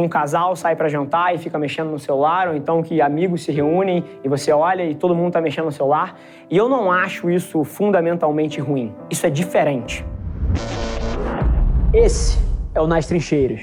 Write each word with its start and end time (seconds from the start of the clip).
um 0.00 0.08
casal 0.08 0.54
sai 0.54 0.76
para 0.76 0.88
jantar 0.88 1.34
e 1.34 1.38
fica 1.38 1.58
mexendo 1.58 1.90
no 1.90 1.98
celular, 1.98 2.46
ou 2.46 2.54
então 2.54 2.84
que 2.84 3.00
amigos 3.00 3.42
se 3.42 3.50
reúnem 3.50 4.04
e 4.22 4.28
você 4.28 4.52
olha 4.52 4.84
e 4.84 4.94
todo 4.94 5.12
mundo 5.12 5.26
está 5.26 5.40
mexendo 5.40 5.64
no 5.64 5.72
celular. 5.72 6.16
E 6.48 6.56
eu 6.56 6.68
não 6.68 6.92
acho 6.92 7.28
isso 7.28 7.64
fundamentalmente 7.64 8.60
ruim. 8.60 8.94
Isso 9.10 9.26
é 9.26 9.30
diferente. 9.30 10.06
Esse 11.92 12.38
é 12.76 12.80
o 12.80 12.86
Nas 12.86 13.06
Trincheiras. 13.06 13.62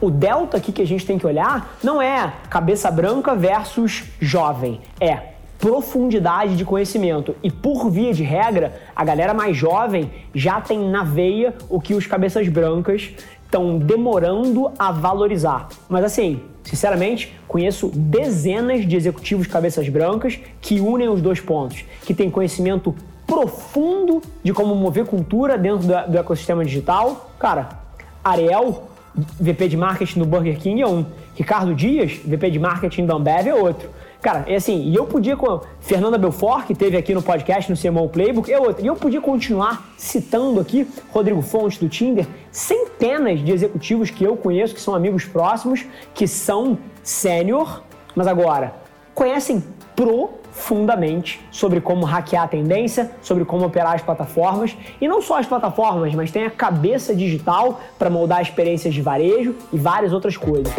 O 0.00 0.10
delta 0.10 0.56
aqui 0.56 0.72
que 0.72 0.80
a 0.80 0.86
gente 0.86 1.04
tem 1.04 1.18
que 1.18 1.26
olhar 1.26 1.76
não 1.84 2.00
é 2.00 2.32
cabeça 2.48 2.90
branca 2.90 3.34
versus 3.34 4.04
jovem, 4.18 4.80
é 4.98 5.34
profundidade 5.58 6.56
de 6.56 6.64
conhecimento. 6.64 7.36
E 7.42 7.50
por 7.50 7.90
via 7.90 8.14
de 8.14 8.22
regra, 8.22 8.80
a 8.96 9.04
galera 9.04 9.34
mais 9.34 9.54
jovem 9.54 10.10
já 10.34 10.62
tem 10.62 10.88
na 10.88 11.04
veia 11.04 11.54
o 11.68 11.78
que 11.78 11.92
os 11.92 12.06
cabeças 12.06 12.48
brancas 12.48 13.14
estão 13.50 13.78
demorando 13.78 14.70
a 14.78 14.92
valorizar. 14.92 15.68
Mas 15.88 16.04
assim, 16.04 16.40
sinceramente, 16.62 17.36
conheço 17.48 17.90
dezenas 17.92 18.86
de 18.86 18.96
executivos 18.96 19.48
cabeças 19.48 19.88
brancas 19.88 20.38
que 20.60 20.80
unem 20.80 21.08
os 21.08 21.20
dois 21.20 21.40
pontos, 21.40 21.84
que 22.02 22.14
têm 22.14 22.30
conhecimento 22.30 22.94
profundo 23.26 24.22
de 24.42 24.52
como 24.52 24.74
mover 24.74 25.04
cultura 25.04 25.58
dentro 25.58 25.86
do, 25.86 26.12
do 26.12 26.18
ecossistema 26.18 26.64
digital. 26.64 27.30
Cara, 27.38 27.68
Ariel, 28.22 28.88
VP 29.14 29.68
de 29.68 29.76
marketing 29.76 30.20
no 30.20 30.26
Burger 30.26 30.56
King 30.58 30.82
é 30.82 30.86
um. 30.86 31.04
Ricardo 31.34 31.74
Dias, 31.74 32.20
VP 32.24 32.50
de 32.50 32.58
marketing 32.58 33.06
da 33.06 33.14
Ambev 33.14 33.48
é 33.48 33.54
outro. 33.54 33.88
Cara, 34.20 34.44
é 34.46 34.56
assim, 34.56 34.82
e 34.82 34.94
eu 34.94 35.06
podia 35.06 35.34
com 35.34 35.60
Fernanda 35.80 36.18
Belfort, 36.18 36.66
que 36.66 36.74
teve 36.74 36.96
aqui 36.96 37.14
no 37.14 37.22
podcast 37.22 37.70
no 37.70 37.76
CMO 37.76 38.06
Playbook, 38.10 38.52
é 38.52 38.58
outra. 38.58 38.84
E 38.84 38.86
eu 38.86 38.94
podia 38.94 39.20
continuar 39.20 39.92
citando 39.96 40.60
aqui 40.60 40.86
Rodrigo 41.10 41.40
Fontes 41.40 41.78
do 41.78 41.88
Tinder, 41.88 42.26
centenas 42.50 43.42
de 43.42 43.50
executivos 43.50 44.10
que 44.10 44.22
eu 44.22 44.36
conheço, 44.36 44.74
que 44.74 44.80
são 44.80 44.94
amigos 44.94 45.24
próximos, 45.24 45.86
que 46.12 46.28
são 46.28 46.78
sênior, 47.02 47.82
mas 48.14 48.26
agora 48.26 48.74
conhecem 49.14 49.64
profundamente 49.96 51.40
sobre 51.50 51.80
como 51.80 52.04
hackear 52.04 52.44
a 52.44 52.48
tendência, 52.48 53.10
sobre 53.22 53.46
como 53.46 53.64
operar 53.64 53.94
as 53.94 54.02
plataformas 54.02 54.76
e 55.00 55.08
não 55.08 55.22
só 55.22 55.38
as 55.38 55.46
plataformas, 55.46 56.14
mas 56.14 56.30
tem 56.30 56.44
a 56.44 56.50
cabeça 56.50 57.14
digital 57.14 57.80
para 57.98 58.10
moldar 58.10 58.42
experiências 58.42 58.92
de 58.92 59.00
varejo 59.00 59.54
e 59.72 59.78
várias 59.78 60.12
outras 60.12 60.36
coisas. 60.36 60.72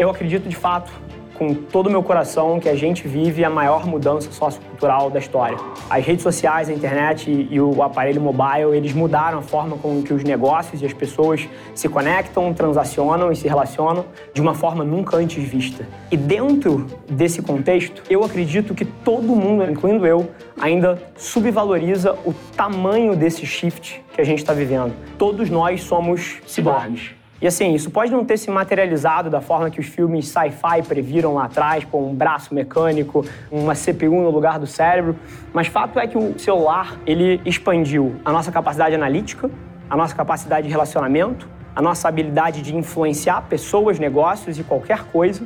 Eu 0.00 0.08
acredito 0.08 0.48
de 0.48 0.56
fato, 0.56 0.90
com 1.34 1.52
todo 1.52 1.88
o 1.88 1.90
meu 1.90 2.02
coração, 2.02 2.58
que 2.58 2.70
a 2.70 2.74
gente 2.74 3.06
vive 3.06 3.44
a 3.44 3.50
maior 3.50 3.86
mudança 3.86 4.32
sociocultural 4.32 5.10
da 5.10 5.18
história. 5.18 5.58
As 5.90 6.06
redes 6.06 6.22
sociais, 6.22 6.70
a 6.70 6.72
internet 6.72 7.30
e 7.50 7.60
o 7.60 7.82
aparelho 7.82 8.18
mobile, 8.18 8.74
eles 8.74 8.94
mudaram 8.94 9.40
a 9.40 9.42
forma 9.42 9.76
com 9.76 10.02
que 10.02 10.14
os 10.14 10.24
negócios 10.24 10.80
e 10.80 10.86
as 10.86 10.94
pessoas 10.94 11.46
se 11.74 11.86
conectam, 11.86 12.50
transacionam 12.54 13.30
e 13.30 13.36
se 13.36 13.46
relacionam 13.46 14.06
de 14.32 14.40
uma 14.40 14.54
forma 14.54 14.82
nunca 14.82 15.18
antes 15.18 15.44
vista. 15.44 15.86
E 16.10 16.16
dentro 16.16 16.86
desse 17.06 17.42
contexto, 17.42 18.02
eu 18.08 18.24
acredito 18.24 18.74
que 18.74 18.86
todo 18.86 19.36
mundo, 19.36 19.70
incluindo 19.70 20.06
eu, 20.06 20.30
ainda 20.58 20.98
subvaloriza 21.14 22.16
o 22.24 22.32
tamanho 22.56 23.14
desse 23.14 23.44
shift 23.44 24.02
que 24.14 24.20
a 24.22 24.24
gente 24.24 24.38
está 24.38 24.54
vivendo. 24.54 24.94
Todos 25.18 25.50
nós 25.50 25.82
somos 25.82 26.38
ciborgues. 26.46 27.19
E 27.40 27.46
assim, 27.46 27.74
isso 27.74 27.90
pode 27.90 28.12
não 28.12 28.22
ter 28.22 28.36
se 28.36 28.50
materializado 28.50 29.30
da 29.30 29.40
forma 29.40 29.70
que 29.70 29.80
os 29.80 29.86
filmes 29.86 30.28
sci-fi 30.28 30.82
previram 30.86 31.34
lá 31.34 31.44
atrás, 31.44 31.84
com 31.84 32.10
um 32.10 32.14
braço 32.14 32.54
mecânico, 32.54 33.24
uma 33.50 33.74
CPU 33.74 34.20
no 34.20 34.30
lugar 34.30 34.58
do 34.58 34.66
cérebro, 34.66 35.16
mas 35.50 35.66
fato 35.66 35.98
é 35.98 36.06
que 36.06 36.18
o 36.18 36.38
celular, 36.38 36.98
ele 37.06 37.40
expandiu 37.46 38.16
a 38.26 38.30
nossa 38.30 38.52
capacidade 38.52 38.94
analítica, 38.94 39.50
a 39.88 39.96
nossa 39.96 40.14
capacidade 40.14 40.66
de 40.66 40.70
relacionamento, 40.70 41.48
a 41.74 41.80
nossa 41.80 42.08
habilidade 42.08 42.60
de 42.60 42.76
influenciar 42.76 43.42
pessoas, 43.48 43.98
negócios 43.98 44.58
e 44.58 44.62
qualquer 44.62 45.04
coisa 45.04 45.42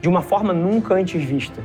de 0.00 0.08
uma 0.08 0.22
forma 0.22 0.52
nunca 0.52 0.94
antes 0.94 1.22
vista. 1.22 1.62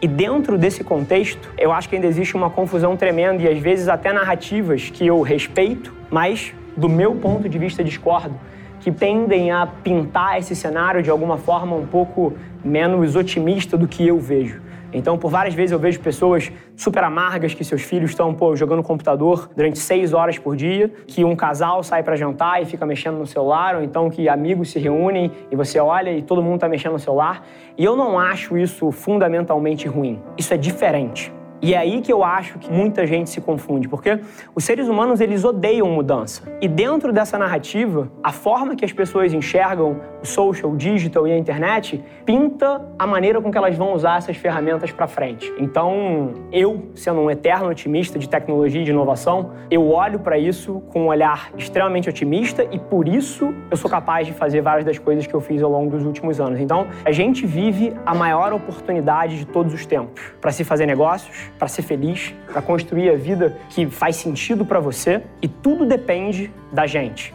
E 0.00 0.06
dentro 0.06 0.56
desse 0.56 0.84
contexto, 0.84 1.52
eu 1.58 1.72
acho 1.72 1.88
que 1.88 1.96
ainda 1.96 2.06
existe 2.06 2.36
uma 2.36 2.48
confusão 2.48 2.96
tremenda 2.96 3.42
e 3.42 3.48
às 3.48 3.58
vezes 3.58 3.88
até 3.88 4.12
narrativas 4.12 4.88
que 4.88 5.04
eu 5.04 5.20
respeito, 5.20 5.92
mas 6.10 6.54
do 6.76 6.88
meu 6.88 7.16
ponto 7.16 7.48
de 7.48 7.58
vista 7.58 7.82
discordo 7.82 8.38
que 8.86 8.92
tendem 8.92 9.50
a 9.50 9.66
pintar 9.66 10.38
esse 10.38 10.54
cenário 10.54 11.02
de 11.02 11.10
alguma 11.10 11.36
forma 11.36 11.74
um 11.74 11.84
pouco 11.84 12.34
menos 12.64 13.16
otimista 13.16 13.76
do 13.76 13.88
que 13.88 14.06
eu 14.06 14.16
vejo. 14.20 14.62
Então, 14.92 15.18
por 15.18 15.28
várias 15.28 15.56
vezes 15.56 15.72
eu 15.72 15.78
vejo 15.80 15.98
pessoas 15.98 16.52
super 16.76 17.02
amargas 17.02 17.52
que 17.52 17.64
seus 17.64 17.82
filhos 17.82 18.10
estão 18.10 18.32
pô, 18.32 18.54
jogando 18.54 18.84
computador 18.84 19.50
durante 19.56 19.80
seis 19.80 20.12
horas 20.12 20.38
por 20.38 20.54
dia, 20.54 20.88
que 21.04 21.24
um 21.24 21.34
casal 21.34 21.82
sai 21.82 22.04
para 22.04 22.14
jantar 22.14 22.62
e 22.62 22.64
fica 22.64 22.86
mexendo 22.86 23.18
no 23.18 23.26
celular, 23.26 23.74
ou 23.74 23.82
então 23.82 24.08
que 24.08 24.28
amigos 24.28 24.70
se 24.70 24.78
reúnem 24.78 25.32
e 25.50 25.56
você 25.56 25.80
olha 25.80 26.12
e 26.12 26.22
todo 26.22 26.40
mundo 26.40 26.54
está 26.54 26.68
mexendo 26.68 26.92
no 26.92 27.00
celular. 27.00 27.44
E 27.76 27.84
eu 27.84 27.96
não 27.96 28.16
acho 28.16 28.56
isso 28.56 28.92
fundamentalmente 28.92 29.88
ruim. 29.88 30.22
Isso 30.38 30.54
é 30.54 30.56
diferente. 30.56 31.32
E 31.62 31.74
é 31.74 31.78
aí 31.78 32.00
que 32.00 32.12
eu 32.12 32.22
acho 32.22 32.58
que 32.58 32.70
muita 32.70 33.06
gente 33.06 33.30
se 33.30 33.40
confunde, 33.40 33.88
porque 33.88 34.20
os 34.54 34.64
seres 34.64 34.88
humanos 34.88 35.20
eles 35.20 35.44
odeiam 35.44 35.88
mudança. 35.88 36.42
E 36.60 36.68
dentro 36.68 37.12
dessa 37.12 37.38
narrativa, 37.38 38.10
a 38.22 38.32
forma 38.32 38.76
que 38.76 38.84
as 38.84 38.92
pessoas 38.92 39.32
enxergam 39.32 40.00
o 40.22 40.26
social, 40.26 40.70
o 40.70 40.76
digital 40.76 41.26
e 41.26 41.32
a 41.32 41.38
internet 41.38 42.02
pinta 42.24 42.84
a 42.98 43.06
maneira 43.06 43.40
com 43.40 43.50
que 43.50 43.56
elas 43.56 43.76
vão 43.76 43.94
usar 43.94 44.18
essas 44.18 44.36
ferramentas 44.36 44.92
para 44.92 45.06
frente. 45.06 45.52
Então, 45.58 46.34
eu, 46.52 46.90
sendo 46.94 47.20
um 47.20 47.30
eterno 47.30 47.68
otimista 47.68 48.18
de 48.18 48.28
tecnologia 48.28 48.82
e 48.82 48.84
de 48.84 48.90
inovação, 48.90 49.52
eu 49.70 49.88
olho 49.88 50.18
para 50.18 50.38
isso 50.38 50.80
com 50.92 51.04
um 51.04 51.06
olhar 51.06 51.50
extremamente 51.56 52.08
otimista 52.08 52.66
e 52.70 52.78
por 52.78 53.08
isso 53.08 53.54
eu 53.70 53.76
sou 53.76 53.90
capaz 53.90 54.26
de 54.26 54.32
fazer 54.32 54.60
várias 54.60 54.84
das 54.84 54.98
coisas 54.98 55.26
que 55.26 55.34
eu 55.34 55.40
fiz 55.40 55.62
ao 55.62 55.70
longo 55.70 55.90
dos 55.90 56.04
últimos 56.04 56.40
anos. 56.40 56.60
Então, 56.60 56.86
a 57.04 57.12
gente 57.12 57.46
vive 57.46 57.94
a 58.04 58.14
maior 58.14 58.52
oportunidade 58.52 59.38
de 59.38 59.46
todos 59.46 59.72
os 59.72 59.86
tempos 59.86 60.22
para 60.40 60.50
se 60.50 60.64
fazer 60.64 60.86
negócios, 60.86 61.45
para 61.58 61.68
ser 61.68 61.82
feliz, 61.82 62.34
para 62.52 62.62
construir 62.62 63.10
a 63.10 63.16
vida 63.16 63.56
que 63.70 63.86
faz 63.86 64.16
sentido 64.16 64.64
para 64.64 64.80
você 64.80 65.22
e 65.40 65.48
tudo 65.48 65.86
depende 65.86 66.50
da 66.72 66.86
gente. 66.86 67.32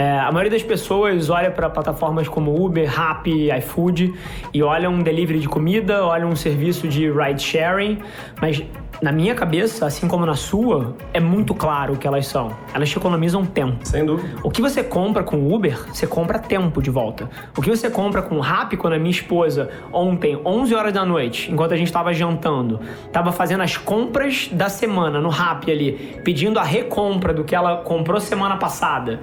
É, 0.00 0.18
a 0.18 0.32
maioria 0.32 0.52
das 0.52 0.62
pessoas 0.62 1.28
olha 1.28 1.50
para 1.50 1.68
plataformas 1.68 2.26
como 2.26 2.64
Uber, 2.64 2.88
Rappi, 2.88 3.50
iFood 3.58 4.14
e 4.54 4.62
olha 4.62 4.88
um 4.88 5.02
delivery 5.02 5.40
de 5.40 5.46
comida, 5.46 6.02
olha 6.06 6.26
um 6.26 6.34
serviço 6.34 6.88
de 6.88 7.10
ride 7.10 7.42
sharing, 7.42 7.98
mas 8.40 8.62
na 9.02 9.10
minha 9.10 9.34
cabeça, 9.34 9.86
assim 9.86 10.06
como 10.06 10.26
na 10.26 10.34
sua, 10.34 10.94
é 11.12 11.20
muito 11.20 11.54
claro 11.54 11.94
o 11.94 11.96
que 11.96 12.06
elas 12.06 12.26
são. 12.26 12.54
Elas 12.74 12.90
te 12.90 12.98
economizam 12.98 13.46
tempo. 13.46 13.78
Sem 13.86 14.04
dúvida. 14.04 14.28
O 14.42 14.50
que 14.50 14.60
você 14.60 14.82
compra 14.82 15.22
com 15.22 15.52
Uber, 15.52 15.78
você 15.88 16.06
compra 16.06 16.38
tempo 16.38 16.82
de 16.82 16.90
volta. 16.90 17.28
O 17.56 17.62
que 17.62 17.70
você 17.70 17.88
compra 17.88 18.20
com 18.20 18.38
Rappi, 18.40 18.76
quando 18.76 18.94
a 18.94 18.98
minha 18.98 19.10
esposa, 19.10 19.70
ontem, 19.92 20.38
11 20.44 20.74
horas 20.74 20.92
da 20.92 21.04
noite, 21.04 21.50
enquanto 21.50 21.72
a 21.72 21.76
gente 21.76 21.86
estava 21.86 22.12
jantando, 22.12 22.80
estava 23.06 23.32
fazendo 23.32 23.62
as 23.62 23.76
compras 23.76 24.48
da 24.52 24.68
semana 24.68 25.20
no 25.20 25.30
Rappi 25.30 25.70
ali, 25.70 26.20
pedindo 26.22 26.58
a 26.58 26.62
recompra 26.62 27.32
do 27.32 27.44
que 27.44 27.54
ela 27.54 27.78
comprou 27.78 28.20
semana 28.20 28.56
passada, 28.56 29.20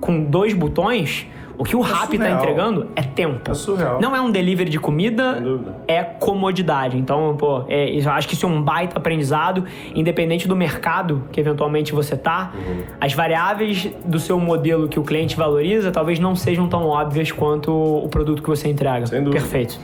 com 0.00 0.24
dois 0.24 0.54
botões, 0.54 1.26
o 1.60 1.62
que 1.62 1.76
o 1.76 1.84
é 1.84 1.86
Rappi 1.86 2.16
está 2.16 2.30
entregando 2.30 2.88
é 2.96 3.02
tempo. 3.02 3.50
É 3.50 3.52
surreal. 3.52 4.00
Não 4.00 4.16
é 4.16 4.20
um 4.20 4.30
delivery 4.30 4.70
de 4.70 4.80
comida, 4.80 5.42
é 5.86 6.02
comodidade. 6.02 6.96
Então, 6.96 7.36
pô, 7.36 7.66
é, 7.68 7.90
eu 7.90 8.10
acho 8.10 8.26
que 8.26 8.32
isso 8.32 8.46
é 8.46 8.48
um 8.48 8.62
baita 8.62 8.96
aprendizado, 8.96 9.66
independente 9.94 10.48
do 10.48 10.56
mercado 10.56 11.28
que 11.30 11.38
eventualmente 11.38 11.92
você 11.92 12.16
tá. 12.16 12.52
Uhum. 12.54 12.84
As 12.98 13.12
variáveis 13.12 13.90
do 14.06 14.18
seu 14.18 14.40
modelo 14.40 14.88
que 14.88 14.98
o 14.98 15.04
cliente 15.04 15.36
valoriza 15.36 15.90
talvez 15.92 16.18
não 16.18 16.34
sejam 16.34 16.66
tão 16.66 16.86
óbvias 16.86 17.30
quanto 17.30 17.70
o 17.70 18.08
produto 18.08 18.42
que 18.42 18.48
você 18.48 18.66
entrega. 18.66 19.04
Sem 19.04 19.22
dúvida. 19.22 19.42
Perfeito. 19.42 19.78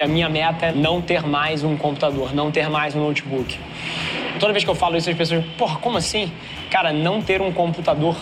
A 0.00 0.06
minha 0.06 0.28
meta 0.28 0.66
é 0.66 0.72
não 0.72 1.02
ter 1.02 1.26
mais 1.26 1.64
um 1.64 1.76
computador, 1.76 2.32
não 2.32 2.52
ter 2.52 2.70
mais 2.70 2.94
um 2.94 3.00
notebook. 3.00 3.58
Toda 4.38 4.52
vez 4.52 4.62
que 4.62 4.70
eu 4.70 4.76
falo 4.76 4.96
isso, 4.96 5.10
as 5.10 5.16
pessoas, 5.16 5.44
porra, 5.58 5.80
como 5.80 5.98
assim? 5.98 6.30
Cara, 6.70 6.92
não 6.92 7.20
ter 7.20 7.42
um 7.42 7.50
computador 7.50 8.16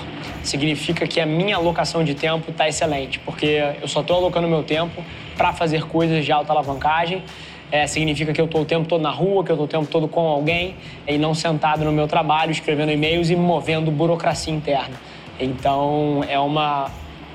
significa 0.47 1.07
que 1.07 1.21
a 1.21 1.27
minha 1.27 1.57
alocação 1.57 2.03
de 2.05 2.15
tempo 2.15 2.51
está 2.51 2.69
excelente, 2.69 3.19
porque 3.21 3.63
eu 3.81 3.89
só 3.89 4.01
estou 4.01 4.17
alocando 4.17 4.49
meu 4.49 4.63
tempo 4.63 5.05
para 5.37 5.53
fazer 5.53 5.87
coisas 5.87 6.25
de 6.25 6.33
alta 6.33 6.53
alavancagem. 6.53 7.23
É, 7.71 7.87
significa 7.87 8.33
que 8.33 8.41
eu 8.41 8.45
estou 8.45 8.63
o 8.63 8.65
tempo 8.65 8.89
todo 8.89 9.01
na 9.01 9.11
rua, 9.11 9.43
que 9.43 9.51
eu 9.51 9.55
estou 9.55 9.67
o 9.67 9.69
tempo 9.69 9.87
todo 9.91 10.07
com 10.07 10.21
alguém 10.21 10.77
e 11.07 11.19
não 11.19 11.35
sentado 11.35 11.85
no 11.85 11.91
meu 11.91 12.07
trabalho, 12.07 12.53
escrevendo 12.53 12.93
e-mails 12.93 13.29
e 13.29 13.35
movendo 13.35 13.91
burocracia 13.91 14.55
interna. 14.55 14.95
Então, 15.39 16.25
é 16.29 16.39
uma 16.39 16.91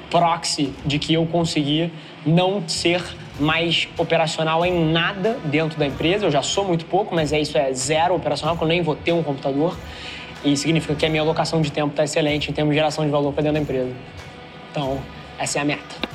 proxy 0.09 0.73
de 0.85 0.99
que 0.99 1.13
eu 1.13 1.25
consegui 1.25 1.91
não 2.25 2.63
ser 2.67 3.03
mais 3.39 3.87
operacional 3.97 4.65
em 4.65 4.91
nada 4.91 5.37
dentro 5.45 5.77
da 5.77 5.85
empresa. 5.85 6.25
Eu 6.25 6.31
já 6.31 6.41
sou 6.41 6.63
muito 6.65 6.85
pouco, 6.85 7.13
mas 7.13 7.33
é 7.33 7.39
isso 7.39 7.57
é 7.57 7.73
zero 7.73 8.15
operacional, 8.15 8.55
porque 8.55 8.65
eu 8.65 8.69
nem 8.69 8.81
vou 8.81 8.95
ter 8.95 9.11
um 9.11 9.23
computador. 9.23 9.75
E 10.43 10.57
significa 10.57 10.95
que 10.95 11.05
a 11.05 11.09
minha 11.09 11.21
alocação 11.21 11.61
de 11.61 11.71
tempo 11.71 11.91
está 11.91 12.03
excelente 12.03 12.49
em 12.49 12.53
termos 12.53 12.73
de 12.73 12.77
geração 12.77 13.05
de 13.05 13.11
valor 13.11 13.31
para 13.31 13.43
dentro 13.43 13.55
da 13.55 13.61
empresa. 13.61 13.95
Então, 14.71 14.99
essa 15.37 15.59
é 15.59 15.61
a 15.61 15.65
meta. 15.65 16.11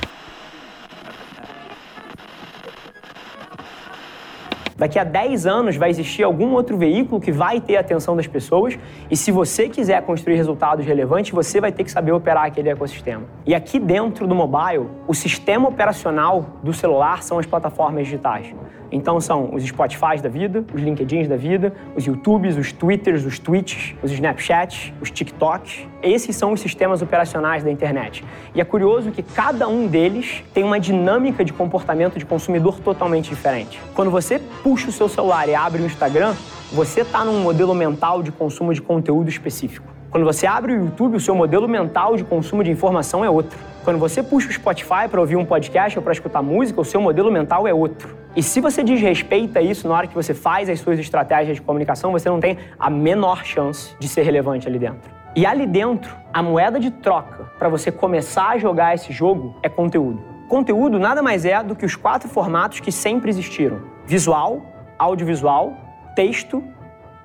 Daqui 4.77 4.99
a 4.99 5.05
10 5.05 5.47
anos 5.47 5.77
vai 5.77 5.89
existir 5.89 6.23
algum 6.23 6.53
outro 6.53 6.77
veículo 6.77 7.19
que 7.19 7.33
vai 7.33 7.63
ter 7.63 7.79
a 7.79 7.81
atenção 7.81 8.15
das 8.15 8.27
pessoas 8.27 8.79
e 9.11 9.17
se 9.17 9.33
você 9.33 9.71
quiser 9.71 10.03
construir 10.03 10.37
resultados 10.37 10.85
relevantes, 10.85 11.31
você 11.31 11.63
vai 11.63 11.73
ter 11.73 11.83
que 11.83 11.91
saber 11.91 12.13
operar 12.13 12.45
aquele 12.45 12.69
ecossistema. 12.69 13.23
E 13.47 13.55
aqui 13.55 13.79
dentro 13.79 14.27
do 14.27 14.35
mobile, 14.35 14.87
o 15.09 15.15
sistema 15.15 15.67
operacional 15.67 16.59
do 16.63 16.75
celular 16.75 17.23
são 17.23 17.39
as 17.39 17.47
plataformas 17.47 18.05
digitais. 18.05 18.55
Então 18.91 19.21
são 19.21 19.55
os 19.55 19.63
Spotify 19.65 20.21
da 20.23 20.29
vida, 20.29 20.65
os 20.73 20.81
LinkedIns 20.81 21.29
da 21.29 21.37
vida, 21.37 21.73
os 21.95 22.05
YouTubes, 22.05 22.57
os 22.57 22.73
Twitters, 22.73 23.25
os 23.25 23.39
Twitches, 23.39 23.95
os 24.03 24.13
Snapchats, 24.13 24.93
os 25.01 25.11
TikToks. 25.11 25.87
Esses 26.03 26.37
são 26.37 26.53
os 26.53 26.61
sistemas 26.61 27.03
operacionais 27.03 27.65
da 27.65 27.71
internet. 27.71 28.25
E 28.55 28.61
é 28.61 28.65
curioso 28.65 29.11
que 29.11 29.23
cada 29.23 29.69
um 29.69 29.87
deles 29.87 30.43
tem 30.55 30.65
uma 30.65 30.79
dinâmica 30.79 31.45
de 31.45 31.53
comportamento 31.53 32.19
de 32.19 32.25
consumidor 32.25 32.81
totalmente 32.81 33.29
diferente. 33.29 33.81
Quando 33.95 34.11
você 34.11 34.39
puxa 34.63 34.89
o 34.89 34.93
seu 34.93 35.09
celular 35.09 35.49
e 35.49 35.55
abre 35.55 35.83
o 35.83 35.87
Instagram, 35.87 36.35
você 36.73 37.03
está 37.03 37.25
num 37.25 37.41
modelo 37.41 37.75
mental 37.75 38.23
de 38.23 38.33
consumo 38.33 38.73
de 38.75 38.83
conteúdo 38.83 39.29
específico. 39.29 39.87
Quando 40.11 40.25
você 40.25 40.47
abre 40.47 40.73
o 40.73 40.77
YouTube, 40.85 41.17
o 41.17 41.21
seu 41.21 41.35
modelo 41.35 41.69
mental 41.69 42.17
de 42.17 42.25
consumo 42.25 42.65
de 42.65 42.71
informação 42.71 43.25
é 43.25 43.31
outro. 43.31 43.59
Quando 43.87 44.01
você 44.01 44.21
puxa 44.21 44.49
o 44.49 44.53
Spotify 44.53 45.07
para 45.09 45.21
ouvir 45.21 45.37
um 45.37 45.45
podcast 45.45 45.97
ou 45.97 46.03
para 46.03 46.13
escutar 46.13 46.43
música, 46.43 46.81
o 46.81 46.85
seu 46.85 47.01
modelo 47.01 47.31
mental 47.31 47.69
é 47.69 47.73
outro. 47.73 48.17
E 48.35 48.43
se 48.43 48.61
você 48.61 48.83
desrespeita 48.83 49.61
isso 49.61 49.87
na 49.87 49.95
hora 49.95 50.09
que 50.09 50.15
você 50.17 50.35
faz 50.35 50.69
as 50.69 50.81
suas 50.81 50.99
estratégias 50.99 51.59
de 51.59 51.63
comunicação, 51.63 52.11
você 52.11 52.29
não 52.29 52.41
tem 52.41 52.59
a 52.81 52.91
menor 52.91 53.45
chance 53.45 53.95
de 54.01 54.09
ser 54.09 54.23
relevante 54.23 54.67
ali 54.67 54.77
dentro. 54.77 55.09
E 55.37 55.47
ali 55.47 55.69
dentro, 55.69 56.17
a 56.35 56.43
moeda 56.43 56.81
de 56.81 56.91
troca 56.91 57.45
para 57.61 57.69
você 57.69 57.93
começar 57.93 58.49
a 58.49 58.59
jogar 58.59 58.93
esse 58.93 59.13
jogo 59.13 59.57
é 59.63 59.69
conteúdo. 59.69 60.21
Conteúdo 60.49 60.99
nada 60.99 61.23
mais 61.23 61.45
é 61.45 61.63
do 61.63 61.77
que 61.77 61.87
os 61.87 61.95
quatro 61.95 62.29
formatos 62.29 62.81
que 62.81 62.91
sempre 62.91 63.31
existiram: 63.31 63.83
visual, 64.05 64.67
audiovisual, 64.99 65.77
texto 66.17 66.61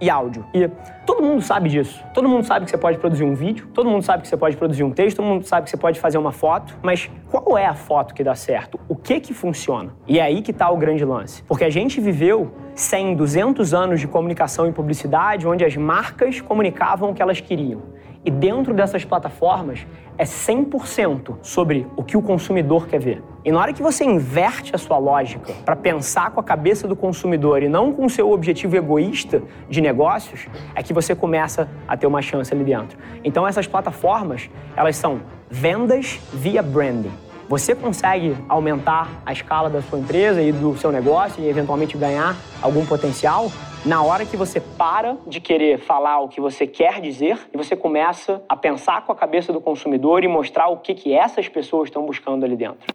e 0.02 0.10
áudio. 0.10 0.44
E 0.54 0.68
todo 1.06 1.22
mundo 1.22 1.42
sabe 1.42 1.70
disso. 1.70 2.04
Todo 2.14 2.28
mundo 2.28 2.44
sabe 2.44 2.66
que 2.66 2.72
você 2.72 2.78
pode 2.78 2.98
produzir 2.98 3.24
um 3.24 3.36
vídeo, 3.36 3.68
todo 3.74 3.90
mundo 3.90 4.04
sabe 4.04 4.24
que 4.24 4.28
você 4.28 4.36
pode 4.36 4.58
produzir 4.58 4.84
um 4.84 4.92
texto, 4.92 5.18
todo 5.18 5.26
mundo 5.28 5.46
sabe 5.46 5.66
que 5.66 5.70
você 5.70 5.78
pode 5.78 6.00
fazer 6.00 6.18
uma 6.18 6.32
foto, 6.32 6.76
mas 6.82 7.10
qual 7.30 7.58
é 7.58 7.68
a 7.68 7.76
foto 7.76 8.14
que 8.14 8.24
dá 8.24 8.34
certo? 8.34 8.80
O 8.90 8.96
que 8.96 9.20
que 9.20 9.34
funciona? 9.34 9.94
E 10.08 10.20
é 10.20 10.24
aí 10.24 10.42
que 10.42 10.52
está 10.52 10.70
o 10.70 10.78
grande 10.78 11.06
lance. 11.06 11.44
Porque 11.44 11.64
a 11.64 11.70
gente 11.70 12.02
viveu 12.02 12.52
100, 12.74 13.16
200 13.16 13.74
anos 13.74 14.00
de 14.00 14.08
comunicação 14.08 14.68
e 14.68 14.72
publicidade 14.72 15.48
onde 15.48 15.64
as 15.64 15.78
marcas 15.78 16.42
comunicavam 16.42 17.12
o 17.12 17.14
que 17.14 17.22
elas 17.22 17.40
queriam. 17.40 17.82
E 18.24 18.30
dentro 18.30 18.74
dessas 18.74 19.04
plataformas 19.04 19.86
é 20.16 20.24
100% 20.24 21.38
sobre 21.42 21.88
o 21.96 22.04
que 22.04 22.16
o 22.16 22.22
consumidor 22.22 22.88
quer 22.88 23.00
ver. 23.00 23.24
E 23.44 23.52
na 23.52 23.60
hora 23.60 23.74
que 23.74 23.82
você 23.82 24.04
inverte 24.04 24.76
a 24.76 24.78
sua 24.78 25.00
lógica 25.00 25.54
para 25.66 25.76
pensar 25.76 26.30
com 26.30 26.40
a 26.40 26.44
cabeça 26.44 26.88
do 26.88 26.96
consumidor 26.96 27.64
e 27.64 27.68
não 27.68 27.92
com 27.92 28.06
o 28.06 28.10
seu 28.10 28.32
objetivo 28.32 28.76
egoísta 28.76 29.42
de 29.68 29.82
negócios, 29.82 30.48
é 30.76 30.84
que 30.84 30.94
você 30.94 31.16
começa 31.16 31.68
a 31.88 31.98
ter 31.98 32.06
uma 32.06 32.22
chance 32.22 32.54
ali 32.54 32.64
dentro. 32.64 32.96
Então 33.24 33.48
essas 33.48 33.66
plataformas, 33.66 34.50
elas 34.76 34.96
são 34.96 35.22
vendas 35.50 36.20
via 36.32 36.62
branding. 36.62 37.31
Você 37.52 37.76
consegue 37.76 38.34
aumentar 38.48 39.10
a 39.26 39.34
escala 39.34 39.70
da 39.70 39.82
sua 39.82 40.00
empresa 40.00 40.42
e 40.42 40.54
do 40.54 40.78
seu 40.78 40.90
negócio 40.90 41.44
e 41.44 41.50
eventualmente 41.50 41.98
ganhar 41.98 42.34
algum 42.62 42.86
potencial 42.86 43.52
na 43.86 44.02
hora 44.02 44.26
que 44.26 44.38
você 44.38 44.62
para 44.62 45.18
de 45.28 45.42
querer 45.42 45.78
falar 45.78 46.22
o 46.22 46.30
que 46.30 46.40
você 46.40 46.66
quer 46.66 47.02
dizer 47.02 47.38
e 47.54 47.58
você 47.58 47.76
começa 47.76 48.42
a 48.48 48.56
pensar 48.56 49.06
com 49.06 49.12
a 49.12 49.16
cabeça 49.18 49.52
do 49.52 49.60
consumidor 49.60 50.24
e 50.24 50.30
mostrar 50.30 50.70
o 50.70 50.78
que, 50.78 50.94
que 50.94 51.14
essas 51.14 51.50
pessoas 51.50 51.90
estão 51.90 52.06
buscando 52.06 52.46
ali 52.46 52.56
dentro. 52.56 52.88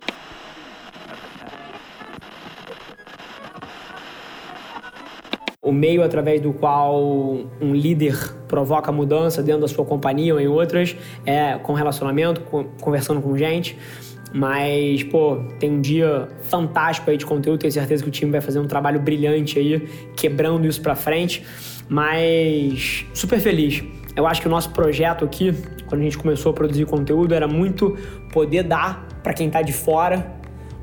o 5.66 5.72
meio 5.72 6.04
através 6.04 6.40
do 6.40 6.52
qual 6.52 7.02
um 7.60 7.74
líder 7.74 8.16
provoca 8.46 8.92
mudança 8.92 9.42
dentro 9.42 9.62
da 9.62 9.68
sua 9.68 9.84
companhia 9.84 10.32
ou 10.32 10.40
em 10.40 10.46
outras 10.46 10.96
é 11.26 11.58
com 11.58 11.72
relacionamento, 11.72 12.40
conversando 12.80 13.20
com 13.20 13.36
gente. 13.36 13.76
Mas, 14.32 15.02
pô, 15.04 15.36
tem 15.58 15.70
um 15.70 15.80
dia 15.80 16.28
fantástico 16.42 17.10
aí 17.10 17.16
de 17.16 17.24
conteúdo, 17.24 17.60
tenho 17.60 17.72
certeza 17.72 18.02
que 18.02 18.08
o 18.08 18.12
time 18.12 18.30
vai 18.30 18.40
fazer 18.40 18.58
um 18.58 18.66
trabalho 18.66 19.00
brilhante 19.00 19.58
aí, 19.58 19.88
quebrando 20.16 20.66
isso 20.66 20.80
pra 20.80 20.94
frente. 20.94 21.44
Mas 21.88 23.06
super 23.14 23.40
feliz. 23.40 23.82
Eu 24.14 24.26
acho 24.26 24.40
que 24.40 24.46
o 24.46 24.50
nosso 24.50 24.70
projeto 24.70 25.24
aqui, 25.24 25.54
quando 25.86 26.00
a 26.00 26.04
gente 26.04 26.18
começou 26.18 26.50
a 26.50 26.54
produzir 26.54 26.84
conteúdo, 26.86 27.34
era 27.34 27.46
muito 27.46 27.96
poder 28.32 28.62
dar 28.62 29.06
para 29.22 29.32
quem 29.32 29.48
tá 29.48 29.62
de 29.62 29.72
fora 29.72 30.34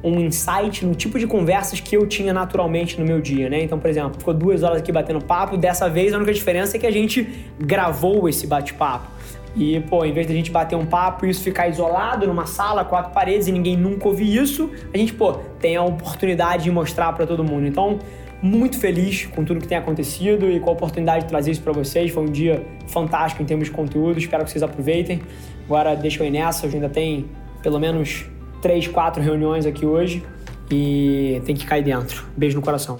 um 0.04 0.20
insight 0.20 0.86
no 0.86 0.94
tipo 0.94 1.18
de 1.18 1.26
conversas 1.26 1.80
que 1.80 1.96
eu 1.96 2.06
tinha 2.06 2.34
naturalmente 2.34 3.00
no 3.00 3.06
meu 3.06 3.22
dia, 3.22 3.50
né? 3.50 3.64
Então, 3.64 3.80
por 3.80 3.90
exemplo, 3.90 4.20
ficou 4.20 4.34
duas 4.34 4.62
horas 4.62 4.80
aqui 4.80 4.92
batendo 4.92 5.24
papo, 5.24 5.56
dessa 5.56 5.90
vez 5.90 6.14
a 6.14 6.18
única 6.18 6.34
diferença 6.34 6.76
é 6.76 6.80
que 6.80 6.86
a 6.86 6.92
gente 6.92 7.28
gravou 7.58 8.28
esse 8.28 8.46
bate-papo. 8.46 9.08
E, 9.56 9.80
pô, 9.82 10.04
em 10.04 10.12
vez 10.12 10.26
de 10.26 10.34
a 10.34 10.36
gente 10.36 10.52
bater 10.52 10.76
um 10.76 10.86
papo 10.86 11.26
e 11.26 11.30
isso 11.30 11.44
ficar 11.44 11.68
isolado 11.68 12.26
numa 12.26 12.46
sala, 12.46 12.84
quatro 12.84 13.12
paredes 13.12 13.48
e 13.48 13.52
ninguém 13.52 13.78
nunca 13.78 14.08
ouvir 14.08 14.36
isso, 14.36 14.72
a 14.94 14.98
gente, 14.98 15.14
pô, 15.14 15.34
tem 15.60 15.76
a 15.76 15.84
oportunidade 15.84 16.64
de 16.64 16.72
mostrar 16.72 17.14
para 17.14 17.28
todo 17.28 17.44
mundo. 17.44 17.68
Então, 17.68 18.00
muito 18.42 18.78
feliz 18.78 19.26
com 19.28 19.46
tudo 19.46 19.62
que 19.62 19.68
tem 19.68 19.78
acontecido 19.78 20.52
e 20.52 20.60
com 20.60 20.70
a 20.70 20.74
oportunidade 20.74 21.24
de 21.24 21.30
trazer 21.30 21.52
isso 21.52 21.62
para 21.62 21.72
vocês. 21.72 22.12
Foi 22.12 22.24
um 22.24 22.32
dia 22.32 22.66
fantástico 22.88 23.42
em 23.42 23.46
termos 23.46 23.68
de 23.68 23.72
conteúdo, 23.72 24.18
espero 24.18 24.44
que 24.44 24.52
vocês 24.52 24.64
aproveitem. 24.64 25.22
Agora, 25.66 25.96
deixa 25.96 26.22
eu 26.22 26.28
ir 26.28 26.32
nessa, 26.32 26.66
hoje 26.66 26.76
ainda 26.76 26.90
tem 26.90 27.26
pelo 27.62 27.80
menos 27.80 28.26
três, 28.62 28.88
quatro 28.88 29.22
reuniões 29.22 29.66
aqui 29.66 29.86
hoje 29.86 30.24
e 30.70 31.42
tem 31.46 31.56
que 31.56 31.66
cair 31.66 31.84
dentro. 31.84 32.26
Beijo 32.36 32.58
no 32.58 32.62
coração. 32.62 33.00